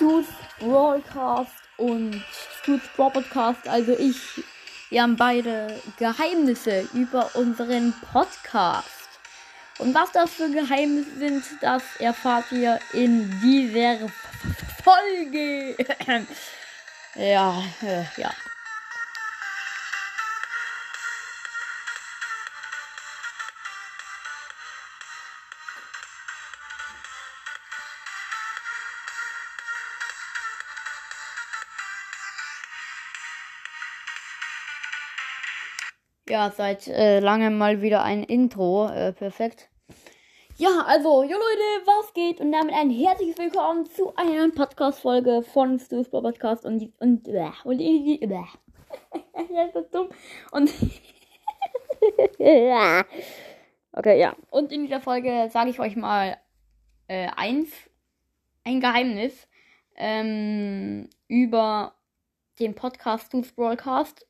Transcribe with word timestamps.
Stu's 0.00 0.24
Broadcast 0.58 1.52
und 1.76 2.24
Stu's 2.62 2.80
Broadcast, 2.96 3.68
also 3.68 3.92
ich, 3.98 4.16
wir 4.88 5.02
haben 5.02 5.14
beide 5.14 5.78
Geheimnisse 5.98 6.88
über 6.94 7.28
unseren 7.34 7.92
Podcast. 8.10 8.88
Und 9.78 9.94
was 9.94 10.10
das 10.12 10.30
für 10.30 10.48
Geheimnisse 10.48 11.18
sind, 11.18 11.44
das 11.60 11.82
erfahrt 11.98 12.50
ihr 12.50 12.80
in 12.94 13.30
dieser 13.42 14.08
Folge. 14.82 15.76
ja, 17.16 17.62
äh, 17.82 18.04
ja. 18.16 18.30
Ja, 36.30 36.52
seit 36.52 36.86
äh, 36.86 37.18
langem 37.18 37.58
mal 37.58 37.82
wieder 37.82 38.04
ein 38.04 38.22
Intro. 38.22 38.86
Äh, 38.86 39.12
perfekt. 39.12 39.68
Ja, 40.58 40.84
also, 40.86 41.24
jo 41.24 41.30
Leute, 41.32 41.86
was 41.86 42.14
geht? 42.14 42.40
Und 42.40 42.52
damit 42.52 42.72
ein 42.72 42.88
herzliches 42.88 43.36
Willkommen 43.36 43.84
zu 43.86 44.14
einer 44.14 44.48
Podcast-Folge 44.48 45.42
von 45.42 45.80
Stu's 45.80 46.08
Podcast 46.08 46.64
und 46.64 46.92
und 47.00 47.26
äh, 47.26 47.50
und 47.64 47.80
äh, 47.80 48.20
das 49.72 49.74
ist 49.74 49.92
dumm. 49.92 50.08
Und 50.52 50.72
okay, 52.38 54.20
ja. 54.20 54.36
Und 54.50 54.70
in 54.70 54.84
dieser 54.84 55.00
Folge 55.00 55.48
sage 55.50 55.70
ich 55.70 55.80
euch 55.80 55.96
mal 55.96 56.36
äh, 57.08 57.26
eins, 57.34 57.72
ein 58.62 58.80
Geheimnis 58.80 59.48
ähm, 59.96 61.10
über 61.26 61.96
den 62.60 62.76
Podcast 62.76 63.26
Stu's 63.26 63.50
Broadcast 63.50 64.29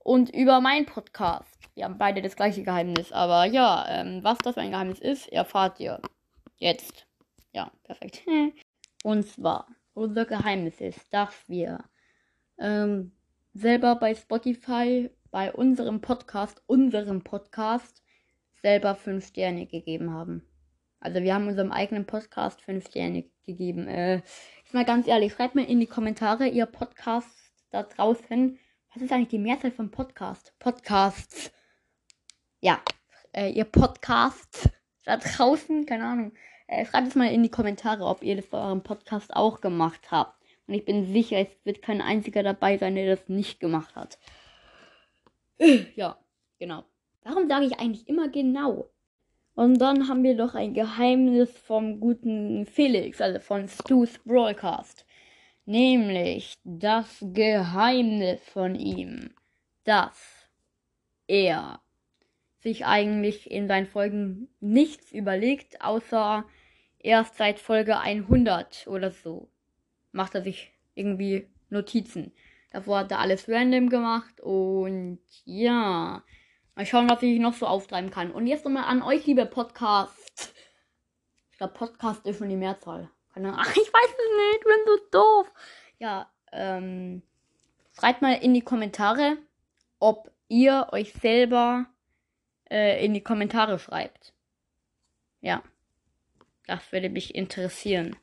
und 0.00 0.34
über 0.34 0.60
meinen 0.60 0.86
Podcast. 0.86 1.58
Wir 1.74 1.84
haben 1.84 1.98
beide 1.98 2.22
das 2.22 2.36
gleiche 2.36 2.62
Geheimnis, 2.62 3.12
aber 3.12 3.44
ja, 3.44 3.86
ähm, 3.88 4.22
was 4.22 4.38
das 4.38 4.54
für 4.54 4.60
ein 4.60 4.70
Geheimnis 4.70 4.98
ist, 4.98 5.28
erfahrt 5.28 5.78
ihr 5.80 6.00
jetzt. 6.56 7.06
Ja, 7.52 7.70
perfekt. 7.84 8.22
und 9.04 9.26
zwar, 9.26 9.68
unser 9.94 10.24
Geheimnis 10.24 10.80
ist, 10.80 11.12
dass 11.12 11.48
wir 11.48 11.84
ähm, 12.58 13.12
selber 13.54 13.96
bei 13.96 14.14
Spotify, 14.14 15.10
bei 15.30 15.52
unserem 15.52 16.00
Podcast, 16.00 16.62
unserem 16.66 17.22
Podcast, 17.22 18.02
selber 18.62 18.94
fünf 18.94 19.26
Sterne 19.26 19.66
gegeben 19.66 20.12
haben. 20.12 20.46
Also 21.00 21.22
wir 21.22 21.34
haben 21.34 21.48
unserem 21.48 21.72
eigenen 21.72 22.04
Podcast 22.04 22.60
fünf 22.60 22.88
Sterne 22.88 23.24
gegeben. 23.46 23.88
Äh, 23.88 24.22
ist 24.64 24.74
mal 24.74 24.84
ganz 24.84 25.06
ehrlich, 25.06 25.32
schreibt 25.32 25.54
mir 25.54 25.66
in 25.66 25.80
die 25.80 25.86
Kommentare, 25.86 26.46
ihr 26.46 26.66
Podcast 26.66 27.28
da 27.70 27.84
draußen, 27.84 28.58
was 28.92 29.02
ist 29.02 29.12
eigentlich 29.12 29.28
die 29.28 29.38
Mehrzahl 29.38 29.70
von 29.70 29.90
Podcast? 29.90 30.52
Podcasts. 30.58 31.52
Ja, 32.60 32.80
äh, 33.32 33.50
ihr 33.50 33.64
Podcast 33.64 34.68
da 35.04 35.16
draußen, 35.16 35.86
keine 35.86 36.04
Ahnung. 36.04 36.32
Äh, 36.66 36.84
schreibt 36.84 37.08
es 37.08 37.14
mal 37.14 37.32
in 37.32 37.42
die 37.42 37.50
Kommentare, 37.50 38.04
ob 38.04 38.22
ihr 38.22 38.36
das 38.36 38.46
bei 38.46 38.58
eurem 38.58 38.82
Podcast 38.82 39.34
auch 39.34 39.60
gemacht 39.60 40.10
habt. 40.10 40.42
Und 40.66 40.74
ich 40.74 40.84
bin 40.84 41.06
sicher, 41.06 41.38
es 41.38 41.48
wird 41.64 41.82
kein 41.82 42.00
einziger 42.00 42.42
dabei 42.42 42.78
sein, 42.78 42.96
der 42.96 43.14
das 43.14 43.28
nicht 43.28 43.60
gemacht 43.60 43.94
hat. 43.94 44.18
Ja, 45.94 46.18
genau. 46.58 46.84
Warum 47.22 47.48
sage 47.48 47.66
ich 47.66 47.78
eigentlich 47.78 48.08
immer 48.08 48.28
genau? 48.28 48.90
Und 49.54 49.78
dann 49.78 50.08
haben 50.08 50.22
wir 50.22 50.36
doch 50.36 50.54
ein 50.54 50.74
Geheimnis 50.74 51.50
vom 51.50 52.00
guten 52.00 52.66
Felix, 52.66 53.20
also 53.20 53.40
von 53.40 53.68
Stu's 53.68 54.18
Broadcast. 54.24 55.04
Nämlich 55.70 56.54
das 56.64 57.18
Geheimnis 57.20 58.40
von 58.48 58.74
ihm, 58.74 59.30
dass 59.84 60.50
er 61.28 61.80
sich 62.58 62.86
eigentlich 62.86 63.48
in 63.48 63.68
seinen 63.68 63.86
Folgen 63.86 64.48
nichts 64.58 65.12
überlegt, 65.12 65.80
außer 65.80 66.44
erst 66.98 67.36
seit 67.36 67.60
Folge 67.60 68.00
100 68.00 68.88
oder 68.88 69.12
so 69.12 69.48
macht 70.10 70.34
er 70.34 70.42
sich 70.42 70.72
irgendwie 70.96 71.46
Notizen. 71.68 72.32
Davor 72.72 72.98
hat 72.98 73.12
er 73.12 73.20
alles 73.20 73.48
random 73.48 73.90
gemacht 73.90 74.40
und 74.40 75.20
ja, 75.44 76.24
mal 76.74 76.84
schauen, 76.84 77.08
was 77.08 77.22
ich 77.22 77.38
noch 77.38 77.54
so 77.54 77.68
auftreiben 77.68 78.10
kann. 78.10 78.32
Und 78.32 78.48
jetzt 78.48 78.64
nochmal 78.64 78.86
an 78.86 79.02
euch, 79.02 79.24
liebe 79.24 79.46
Podcast. 79.46 80.52
Ich 81.52 81.58
glaube, 81.58 81.74
Podcast 81.74 82.26
ist 82.26 82.38
schon 82.38 82.48
die 82.48 82.56
Mehrzahl. 82.56 83.08
Ach, 83.34 83.70
ich 83.76 83.92
weiß 83.92 84.10
es 84.10 84.36
nicht. 84.36 84.58
Ich 84.58 84.64
bin 84.64 84.84
so 84.86 84.96
doof. 85.10 85.29
Ja, 86.00 86.30
ähm, 86.50 87.22
schreibt 87.92 88.22
mal 88.22 88.32
in 88.32 88.54
die 88.54 88.62
Kommentare, 88.62 89.36
ob 89.98 90.32
ihr 90.48 90.88
euch 90.92 91.12
selber 91.12 91.86
äh, 92.70 93.04
in 93.04 93.12
die 93.12 93.22
Kommentare 93.22 93.78
schreibt. 93.78 94.32
Ja. 95.42 95.62
Das 96.66 96.90
würde 96.92 97.10
mich 97.10 97.34
interessieren. 97.34 98.16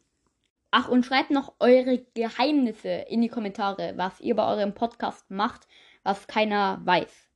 Ach, 0.72 0.88
und 0.88 1.06
schreibt 1.06 1.32
noch 1.32 1.54
eure 1.60 2.00
Geheimnisse 2.14 2.90
in 2.90 3.22
die 3.22 3.30
Kommentare, 3.30 3.94
was 3.96 4.20
ihr 4.22 4.36
bei 4.36 4.48
eurem 4.48 4.74
Podcast 4.74 5.30
macht, 5.30 5.68
was 6.04 6.28
keiner 6.28 6.82
weiß. 6.84 7.27